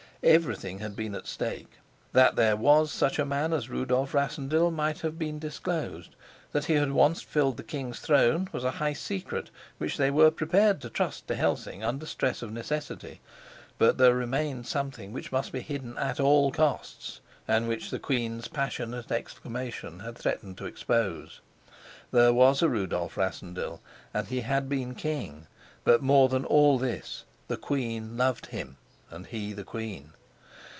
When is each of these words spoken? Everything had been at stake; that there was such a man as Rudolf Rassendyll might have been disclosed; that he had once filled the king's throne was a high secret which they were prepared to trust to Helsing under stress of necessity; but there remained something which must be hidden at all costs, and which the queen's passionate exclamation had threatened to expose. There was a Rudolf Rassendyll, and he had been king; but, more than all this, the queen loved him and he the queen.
Everything 0.23 0.77
had 0.77 0.95
been 0.95 1.15
at 1.15 1.25
stake; 1.25 1.79
that 2.13 2.35
there 2.35 2.55
was 2.55 2.91
such 2.91 3.17
a 3.17 3.25
man 3.25 3.51
as 3.53 3.71
Rudolf 3.71 4.13
Rassendyll 4.13 4.69
might 4.69 4.99
have 4.99 5.17
been 5.17 5.39
disclosed; 5.39 6.15
that 6.51 6.65
he 6.65 6.73
had 6.75 6.91
once 6.91 7.23
filled 7.23 7.57
the 7.57 7.63
king's 7.63 7.99
throne 7.99 8.47
was 8.51 8.63
a 8.63 8.69
high 8.77 8.93
secret 8.93 9.49
which 9.79 9.97
they 9.97 10.11
were 10.11 10.29
prepared 10.29 10.79
to 10.81 10.91
trust 10.91 11.27
to 11.27 11.33
Helsing 11.33 11.83
under 11.83 12.05
stress 12.05 12.43
of 12.43 12.51
necessity; 12.53 13.19
but 13.79 13.97
there 13.97 14.13
remained 14.13 14.67
something 14.67 15.11
which 15.11 15.31
must 15.31 15.51
be 15.51 15.61
hidden 15.61 15.97
at 15.97 16.19
all 16.19 16.51
costs, 16.51 17.19
and 17.47 17.67
which 17.67 17.89
the 17.89 17.97
queen's 17.97 18.47
passionate 18.47 19.11
exclamation 19.11 20.01
had 20.01 20.15
threatened 20.15 20.55
to 20.59 20.65
expose. 20.67 21.41
There 22.11 22.31
was 22.31 22.61
a 22.61 22.69
Rudolf 22.69 23.17
Rassendyll, 23.17 23.81
and 24.13 24.27
he 24.27 24.41
had 24.41 24.69
been 24.69 24.93
king; 24.93 25.47
but, 25.83 26.03
more 26.03 26.29
than 26.29 26.45
all 26.45 26.77
this, 26.77 27.23
the 27.47 27.57
queen 27.57 28.17
loved 28.17 28.45
him 28.45 28.77
and 29.13 29.27
he 29.27 29.51
the 29.51 29.65
queen. 29.65 30.13